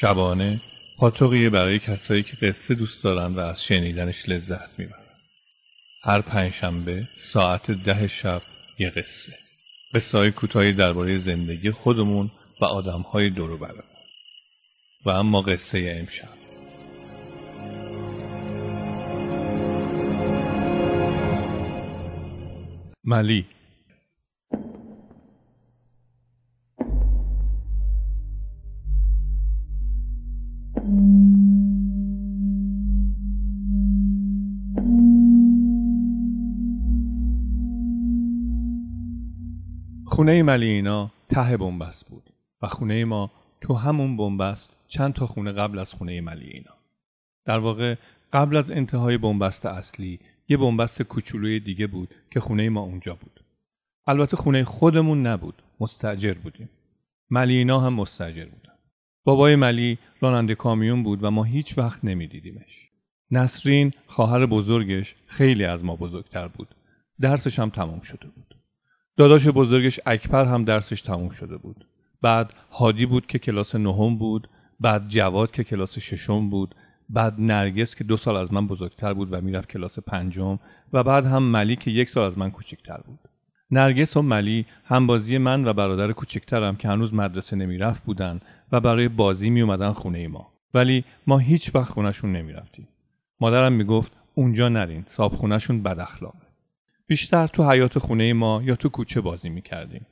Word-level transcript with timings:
شبانه 0.00 0.60
پاتوقیه 0.98 1.50
برای 1.50 1.78
کسایی 1.78 2.22
که 2.22 2.36
قصه 2.36 2.74
دوست 2.74 3.04
دارن 3.04 3.34
و 3.34 3.40
از 3.40 3.64
شنیدنش 3.64 4.28
لذت 4.28 4.78
می‌برن. 4.78 5.06
هر 6.04 6.20
پنجشنبه 6.20 7.08
ساعت 7.16 7.70
ده 7.70 8.08
شب 8.08 8.42
یه 8.78 8.90
قصه. 8.90 9.32
قصه 9.94 10.30
کوتاهی 10.30 10.72
درباره 10.72 11.18
زندگی 11.18 11.70
خودمون 11.70 12.30
و 12.60 12.64
آدم 12.64 13.00
های 13.00 13.30
دور 13.30 13.56
برمون. 13.56 13.82
و 15.04 15.10
اما 15.10 15.40
قصه 15.40 15.96
امشب. 16.00 16.28
ملی 23.04 23.46
خونه 40.08 40.42
ملینا 40.42 41.10
ته 41.28 41.56
بنبست 41.56 42.08
بود 42.08 42.22
و 42.62 42.68
خونه 42.68 43.04
ما 43.04 43.30
تو 43.60 43.74
همون 43.74 44.16
بنبست 44.16 44.76
چند 44.86 45.12
تا 45.12 45.26
خونه 45.26 45.52
قبل 45.52 45.78
از 45.78 45.94
خونه 45.94 46.20
ملینا 46.20 46.74
در 47.44 47.58
واقع 47.58 47.96
قبل 48.32 48.56
از 48.56 48.70
انتهای 48.70 49.18
بنبست 49.18 49.66
اصلی 49.66 50.20
یه 50.48 50.56
بنبست 50.56 51.02
کوچولوی 51.02 51.60
دیگه 51.60 51.86
بود 51.86 52.14
که 52.30 52.40
خونه 52.40 52.68
ما 52.68 52.80
اونجا 52.80 53.14
بود. 53.14 53.40
البته 54.06 54.36
خونه 54.36 54.64
خودمون 54.64 55.26
نبود 55.26 55.62
مستجر 55.80 56.34
بودیم. 56.34 56.70
ملینا 57.30 57.80
هم 57.80 57.94
مستجر 57.94 58.44
بودن. 58.44 58.74
بابای 59.24 59.56
ملی 59.56 59.98
راننده 60.20 60.54
کامیون 60.54 61.02
بود 61.02 61.24
و 61.24 61.30
ما 61.30 61.44
هیچ 61.44 61.78
وقت 61.78 62.04
نمیدیدیمش. 62.04 62.90
نسرین 63.30 63.92
خواهر 64.06 64.46
بزرگش 64.46 65.14
خیلی 65.26 65.64
از 65.64 65.84
ما 65.84 65.96
بزرگتر 65.96 66.48
بود. 66.48 66.74
درسش 67.20 67.58
هم 67.58 67.70
تمام 67.70 68.00
شده 68.00 68.26
بود. 68.26 68.57
داداش 69.18 69.48
بزرگش 69.48 70.00
اکبر 70.06 70.44
هم 70.44 70.64
درسش 70.64 71.02
تموم 71.02 71.30
شده 71.30 71.56
بود. 71.56 71.86
بعد 72.22 72.52
هادی 72.72 73.06
بود 73.06 73.26
که 73.26 73.38
کلاس 73.38 73.74
نهم 73.74 74.18
بود. 74.18 74.48
بعد 74.80 75.08
جواد 75.08 75.50
که 75.50 75.64
کلاس 75.64 75.98
ششم 75.98 76.50
بود. 76.50 76.74
بعد 77.08 77.34
نرگس 77.38 77.94
که 77.94 78.04
دو 78.04 78.16
سال 78.16 78.36
از 78.36 78.52
من 78.52 78.66
بزرگتر 78.66 79.14
بود 79.14 79.32
و 79.32 79.40
می‌رفت 79.40 79.68
کلاس 79.68 79.98
پنجم. 79.98 80.58
و 80.92 81.02
بعد 81.02 81.26
هم 81.26 81.42
ملی 81.42 81.76
که 81.76 81.90
یک 81.90 82.08
سال 82.08 82.24
از 82.24 82.38
من 82.38 82.50
کوچکتر 82.50 83.00
بود. 83.06 83.18
نرگس 83.70 84.16
و 84.16 84.22
ملی 84.22 84.66
همبازی 84.84 85.38
من 85.38 85.68
و 85.68 85.72
برادر 85.72 86.12
کوچکترم 86.12 86.76
که 86.76 86.88
هنوز 86.88 87.14
مدرسه 87.14 87.56
نمی‌رفت 87.56 88.04
بودن 88.04 88.40
و 88.72 88.80
برای 88.80 89.08
بازی 89.08 89.50
می 89.50 89.60
اومدن 89.60 89.92
خونه 89.92 90.28
ما. 90.28 90.52
ولی 90.74 91.04
ما 91.26 91.38
هیچ 91.38 91.74
وقت 91.74 91.90
خونشون 91.92 92.32
نمی‌رفتیم. 92.32 92.88
مادرم 93.40 93.72
می‌گفت 93.72 94.12
اونجا 94.34 94.68
نرین 94.68 95.04
صاحب 95.08 95.32
خونشون 95.32 95.82
بد 95.82 96.00
اخلاقه 96.00 96.47
بیشتر 97.08 97.46
تو 97.46 97.70
حیات 97.70 97.98
خونه 97.98 98.32
ما 98.32 98.62
یا 98.64 98.76
تو 98.76 98.88
کوچه 98.88 99.20
بازی 99.20 99.48
می‌کردیم. 99.48 100.06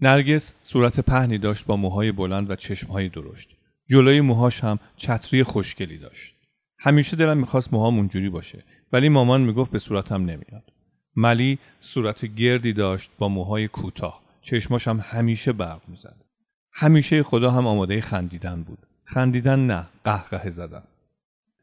نرگس 0.00 0.54
صورت 0.62 1.00
پهنی 1.00 1.38
داشت 1.38 1.66
با 1.66 1.76
موهای 1.76 2.12
بلند 2.12 2.50
و 2.50 2.56
چشمهای 2.56 3.08
درشت. 3.08 3.56
جلوی 3.88 4.20
موهاش 4.20 4.64
هم 4.64 4.78
چتری 4.96 5.42
خوشگلی 5.42 5.98
داشت. 5.98 6.34
همیشه 6.78 7.16
دلم 7.16 7.38
می‌خواست 7.38 7.72
موهام 7.72 7.96
اونجوری 7.96 8.28
باشه 8.28 8.64
ولی 8.92 9.08
مامان 9.08 9.40
می‌گفت 9.40 9.70
به 9.70 9.78
صورتم 9.78 10.22
نمیاد. 10.22 10.72
ملی 11.16 11.58
صورت 11.80 12.24
گردی 12.24 12.72
داشت 12.72 13.10
با 13.18 13.28
موهای 13.28 13.68
کوتاه. 13.68 14.20
چشماش 14.40 14.88
هم 14.88 15.00
همیشه 15.04 15.52
برق 15.52 15.80
می‌زد. 15.88 16.24
همیشه 16.72 17.22
خدا 17.22 17.50
هم 17.50 17.66
آماده 17.66 18.00
خندیدن 18.00 18.62
بود. 18.62 18.78
خندیدن 19.04 19.66
نه 19.66 19.86
قهقه 20.04 20.50
زدن. 20.50 20.82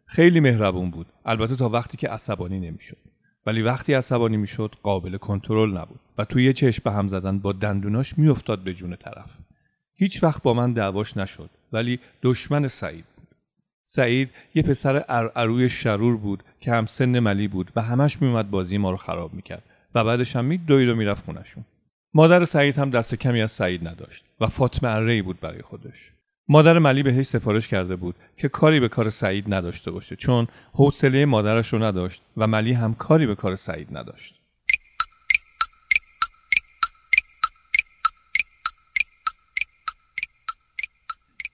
خیلی 0.06 0.40
مهربون 0.40 0.92
بود. 0.92 1.08
البته 1.26 1.56
تا 1.56 1.70
وقتی 1.70 1.98
که 1.98 2.10
عصبانی 2.10 2.60
نمی‌شد. 2.60 2.98
ولی 3.48 3.62
وقتی 3.62 3.94
عصبانی 3.94 4.38
می‌شد 4.38 4.76
قابل 4.84 5.18
کنترل 5.18 5.78
نبود 5.78 6.00
و 6.18 6.26
توی 6.26 6.46
یه 6.46 6.54
چشم 6.54 6.82
به 6.84 6.92
هم 6.92 7.08
زدن 7.08 7.40
با 7.40 7.54
دندوناش 7.54 8.18
میافتاد 8.18 8.60
به 8.60 8.74
جون 8.74 8.96
طرف. 8.96 9.30
هیچ 9.94 10.24
وقت 10.24 10.44
با 10.44 10.54
من 10.54 10.74
دعواش 10.74 11.18
نشد 11.18 11.50
ولی 11.74 12.00
دشمن 12.24 12.68
سعید 12.68 13.06
بود. 13.16 13.28
سعید 13.84 14.30
یه 14.56 14.64
پسر 14.64 15.06
ارعروی 15.10 15.70
شرور 15.70 16.18
بود 16.18 16.44
که 16.60 16.72
هم 16.72 16.86
سن 16.86 17.20
ملی 17.20 17.48
بود 17.48 17.72
و 17.76 17.82
همش 17.82 18.22
میومد 18.22 18.50
بازی 18.50 18.78
ما 18.78 18.92
رو 18.92 18.98
خراب 18.98 19.34
می‌کرد 19.34 19.64
و 19.96 20.04
بعدش 20.04 20.36
هم 20.36 20.46
میدوید 20.46 20.90
و 20.90 20.96
می‌رفت 20.96 21.26
خونشون 21.26 21.66
مادر 22.14 22.46
سعید 22.46 22.78
هم 22.78 22.90
دست 22.90 23.16
کمی 23.16 23.42
از 23.42 23.52
سعید 23.52 23.88
نداشت 23.88 24.26
و 24.40 24.48
فاطمه 24.48 24.90
اره 24.90 25.22
بود 25.22 25.40
برای 25.40 25.62
خودش. 25.62 26.17
مادر 26.50 26.80
ملی 26.80 27.04
بهش 27.04 27.26
سفارش 27.26 27.68
کرده 27.68 27.96
بود 27.96 28.16
که 28.38 28.50
کاری 28.50 28.80
به 28.80 28.88
کار 28.90 29.10
سعید 29.10 29.54
نداشته 29.54 29.92
باشه 29.92 30.16
چون 30.16 30.48
حوصله 30.74 31.26
مادرش 31.26 31.74
رو 31.74 31.84
نداشت 31.84 32.22
و 32.38 32.48
ملی 32.48 32.74
هم 32.74 32.94
کاری 32.94 33.28
به 33.28 33.36
کار 33.36 33.56
سعید 33.56 33.98
نداشت. 33.98 34.36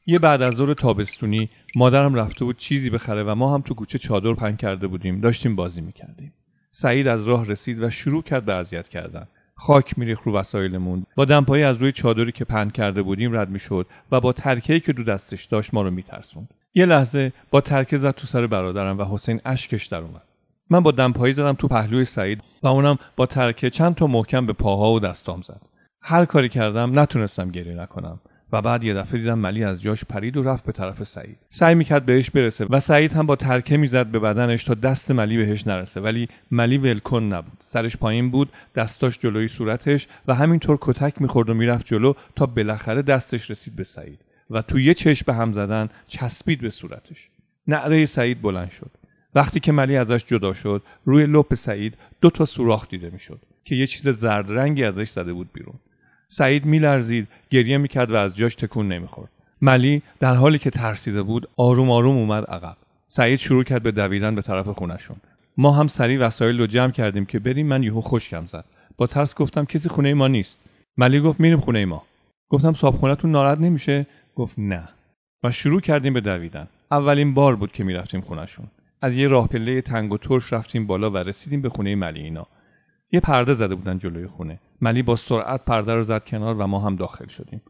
یه 0.05 0.19
بعد 0.19 0.41
از 0.41 0.53
ظهر 0.53 0.73
تابستونی 0.73 1.49
مادرم 1.75 2.15
رفته 2.15 2.45
بود 2.45 2.57
چیزی 2.57 2.89
بخره 2.89 3.23
و 3.23 3.35
ما 3.35 3.53
هم 3.53 3.61
تو 3.61 3.73
کوچه 3.73 3.97
چادر 3.97 4.33
پنگ 4.33 4.57
کرده 4.57 4.87
بودیم 4.87 5.21
داشتیم 5.21 5.55
بازی 5.55 5.81
می‌کردیم. 5.81 6.33
سعید 6.71 7.07
از 7.07 7.27
راه 7.27 7.45
رسید 7.45 7.83
و 7.83 7.89
شروع 7.89 8.23
کرد 8.23 8.45
به 8.45 8.53
اذیت 8.53 8.89
کردن. 8.89 9.27
خاک 9.55 9.99
میریخت 9.99 10.23
رو 10.23 10.33
وسایلمون. 10.33 11.05
با 11.15 11.25
دمپایی 11.25 11.63
از 11.63 11.77
روی 11.77 11.91
چادری 11.91 12.31
که 12.31 12.45
پهن 12.45 12.69
کرده 12.69 13.01
بودیم 13.01 13.37
رد 13.37 13.49
می‌شد 13.49 13.87
و 14.11 14.21
با 14.21 14.33
ترکه‌ای 14.33 14.79
که 14.79 14.93
دو 14.93 15.03
دستش 15.03 15.45
داشت 15.45 15.73
ما 15.73 15.81
رو 15.81 15.91
میترسوند. 15.91 16.53
یه 16.75 16.85
لحظه 16.85 17.33
با 17.51 17.61
ترکه 17.61 17.97
زد 17.97 18.11
تو 18.11 18.27
سر 18.27 18.47
برادرم 18.47 18.99
و 18.99 19.03
حسین 19.03 19.41
اشکش 19.45 19.85
در 19.85 20.01
اومد. 20.01 20.21
من 20.69 20.83
با 20.83 20.91
دمپایی 20.91 21.33
زدم 21.33 21.53
تو 21.53 21.67
پهلوی 21.67 22.05
سعید 22.05 22.41
و 22.63 22.67
اونم 22.67 22.97
با 23.15 23.25
ترکه 23.25 23.69
چند 23.69 23.95
تا 23.95 24.07
محکم 24.07 24.45
به 24.45 24.53
پاها 24.53 24.91
و 24.91 24.99
دستام 24.99 25.41
زد. 25.41 25.61
هر 26.01 26.25
کاری 26.25 26.49
کردم 26.49 26.99
نتونستم 26.99 27.51
گریه 27.51 27.73
نکنم. 27.73 28.19
و 28.53 28.61
بعد 28.61 28.83
یه 28.83 28.93
دفعه 28.93 29.19
دیدم 29.19 29.39
ملی 29.39 29.63
از 29.63 29.81
جاش 29.81 30.05
پرید 30.05 30.37
و 30.37 30.43
رفت 30.43 30.65
به 30.65 30.71
طرف 30.71 31.03
سعید. 31.03 31.37
سعی 31.49 31.75
می‌کرد 31.75 32.05
بهش 32.05 32.29
برسه 32.29 32.65
و 32.69 32.79
سعید 32.79 33.13
هم 33.13 33.25
با 33.25 33.35
ترکه 33.35 33.77
می‌زد 33.77 34.05
به 34.05 34.19
بدنش 34.19 34.63
تا 34.63 34.73
دست 34.73 35.11
ملی 35.11 35.37
بهش 35.37 35.67
نرسه. 35.67 36.01
ولی 36.01 36.29
ملی 36.51 36.77
ولکن 36.77 37.23
نبود. 37.23 37.57
سرش 37.59 37.97
پایین 37.97 38.31
بود 38.31 38.49
دستاش 38.75 39.19
جلوی 39.19 39.47
صورتش 39.47 40.07
و 40.27 40.35
همینطور 40.35 40.77
کتک 40.81 41.21
می‌خورد 41.21 41.49
و 41.49 41.53
می‌رفت 41.53 41.85
جلو 41.85 42.13
تا 42.35 42.45
بالاخره 42.45 43.01
دستش 43.01 43.51
رسید 43.51 43.75
به 43.75 43.83
سعید 43.83 44.19
و 44.49 44.61
تو 44.61 44.79
یه 44.79 44.93
چشم 44.93 45.23
به 45.27 45.33
هم 45.33 45.53
زدن 45.53 45.89
چسبید 46.07 46.61
به 46.61 46.69
صورتش. 46.69 47.29
نعره 47.67 48.05
سعید 48.05 48.41
بلند 48.41 48.71
شد. 48.71 48.91
وقتی 49.35 49.59
که 49.59 49.71
ملی 49.71 49.97
ازش 49.97 50.25
جدا 50.25 50.53
شد 50.53 50.83
روی 51.05 51.25
لپ 51.25 51.53
سعید 51.53 51.93
دو 52.21 52.29
تا 52.29 52.45
سوراخ 52.45 52.87
دیده 52.87 53.09
می‌شد 53.09 53.39
که 53.65 53.75
یه 53.75 53.87
چیز 53.87 54.09
زرد 54.09 54.51
رنگی 54.51 54.83
ازش 54.83 55.09
زده 55.09 55.33
بود 55.33 55.49
بیرون. 55.53 55.75
سعید 56.35 56.65
میلرزید 56.65 57.27
گریه 57.49 57.77
می‌کرد 57.77 58.11
و 58.11 58.15
از 58.15 58.35
جاش 58.37 58.55
تکون 58.55 58.87
نمی‌خورد. 58.87 59.29
ملی 59.61 60.01
در 60.19 60.35
حالی 60.35 60.59
که 60.59 60.69
ترسیده 60.69 61.23
بود 61.23 61.49
آروم 61.57 61.91
آروم 61.91 62.17
اومد 62.17 62.45
عقب. 62.45 62.77
سعید 63.05 63.39
شروع 63.39 63.63
کرد 63.63 63.83
به 63.83 63.91
دویدن 63.91 64.35
به 64.35 64.41
طرف 64.41 64.67
خونشون 64.67 65.17
ما 65.57 65.71
هم 65.71 65.87
سریع 65.87 66.19
وسایل 66.19 66.59
رو 66.59 66.67
جمع 66.67 66.91
کردیم 66.91 67.25
که 67.25 67.39
بریم 67.39 67.67
من 67.67 67.83
یهو 67.83 68.01
خشکم 68.01 68.45
زد. 68.45 68.65
با 68.97 69.07
ترس 69.07 69.35
گفتم 69.35 69.65
کسی 69.65 69.89
خونه 69.89 70.13
ما 70.13 70.27
نیست. 70.27 70.57
ملی 70.97 71.19
گفت 71.19 71.39
میریم 71.39 71.59
خونه 71.59 71.85
ما. 71.85 72.03
گفتم 72.49 72.73
صاحب 72.73 72.95
خونتون 72.95 73.31
ناراحت 73.31 73.59
نمیشه؟ 73.59 74.05
گفت 74.35 74.59
نه. 74.59 74.89
و 75.43 75.51
شروع 75.51 75.81
کردیم 75.81 76.13
به 76.13 76.21
دویدن. 76.21 76.67
اولین 76.91 77.33
بار 77.33 77.55
بود 77.55 77.71
که 77.71 77.83
می‌رفتیم 77.83 78.21
خونشون 78.21 78.65
از 79.01 79.17
یه 79.17 79.27
راه 79.27 79.47
پله 79.47 79.81
تنگ 79.81 80.11
و 80.11 80.17
ترش 80.17 80.53
رفتیم 80.53 80.87
بالا 80.87 81.09
و 81.09 81.17
رسیدیم 81.17 81.61
به 81.61 81.69
خونه 81.69 81.95
ملی 81.95 82.21
اینا. 82.21 82.47
یه 83.13 83.19
پرده 83.19 83.53
زده 83.53 83.75
بودن 83.75 83.97
جلوی 83.97 84.27
خونه. 84.27 84.59
ملی 84.81 85.01
با 85.01 85.15
سرعت 85.15 85.65
پرده 85.65 85.95
رو 85.95 86.03
زد 86.03 86.25
کنار 86.25 86.55
و 86.55 86.67
ما 86.67 86.79
هم 86.79 86.95
داخل 86.95 87.27
شدیم. 87.27 87.61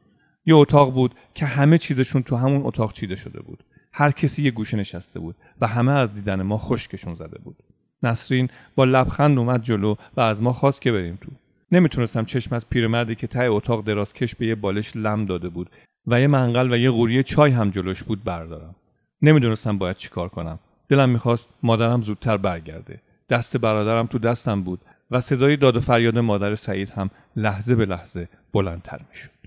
یه 0.45 0.55
اتاق 0.55 0.93
بود 0.93 1.15
که 1.33 1.45
همه 1.45 1.77
چیزشون 1.77 2.23
تو 2.23 2.35
همون 2.35 2.61
اتاق 2.65 2.93
چیده 2.93 3.15
شده 3.15 3.41
بود. 3.41 3.63
هر 3.93 4.11
کسی 4.11 4.43
یه 4.43 4.51
گوشه 4.51 4.77
نشسته 4.77 5.19
بود 5.19 5.35
و 5.61 5.67
همه 5.67 5.91
از 5.91 6.13
دیدن 6.13 6.41
ما 6.41 6.57
خشکشون 6.57 7.13
زده 7.13 7.39
بود. 7.39 7.55
نسرین 8.03 8.49
با 8.75 8.83
لبخند 8.83 9.37
اومد 9.37 9.63
جلو 9.63 9.95
و 10.17 10.21
از 10.21 10.41
ما 10.41 10.53
خواست 10.53 10.81
که 10.81 10.91
بریم 10.91 11.17
تو. 11.21 11.31
نمی‌تونستم 11.71 12.25
چشم 12.25 12.55
از 12.55 12.69
پیرمردی 12.69 13.15
که 13.15 13.27
ته 13.27 13.43
اتاق 13.43 13.83
دراز 13.83 14.13
کش 14.13 14.35
به 14.35 14.47
یه 14.47 14.55
بالش 14.55 14.95
لم 14.95 15.25
داده 15.25 15.49
بود 15.49 15.69
و 16.07 16.21
یه 16.21 16.27
منقل 16.27 16.73
و 16.73 16.77
یه 16.77 16.91
قوری 16.91 17.23
چای 17.23 17.51
هم 17.51 17.69
جلوش 17.69 18.03
بود 18.03 18.23
بردارم. 18.23 18.75
نمی‌دونستم 19.21 19.77
باید 19.77 19.97
چیکار 19.97 20.29
کنم. 20.29 20.59
دلم 20.89 21.09
می‌خواست 21.09 21.49
مادرم 21.63 22.01
زودتر 22.01 22.37
برگرده. 22.37 23.01
دست 23.29 23.57
برادرم 23.57 24.07
تو 24.07 24.19
دستم 24.19 24.63
بود 24.63 24.79
و 25.11 25.19
صدای 25.19 25.57
داد 25.57 25.77
و 25.77 25.81
فریاد 25.81 26.17
مادر 26.17 26.55
سعید 26.55 26.89
هم 26.89 27.09
لحظه 27.35 27.75
به 27.75 27.85
لحظه 27.85 28.29
بلندتر 28.53 28.99
می‌شد. 29.09 29.42